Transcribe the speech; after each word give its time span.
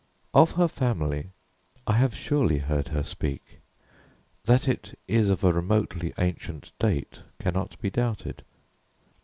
Of 0.33 0.53
her 0.53 0.67
family 0.67 1.29
I 1.85 1.93
have 1.93 2.15
surely 2.15 2.57
heard 2.57 2.87
her 2.87 3.03
speak. 3.03 3.59
That 4.45 4.67
it 4.67 4.97
is 5.07 5.29
of 5.29 5.43
a 5.43 5.53
remotely 5.53 6.11
ancient 6.17 6.71
date 6.79 7.19
cannot 7.39 7.79
be 7.79 7.91
doubted. 7.91 8.43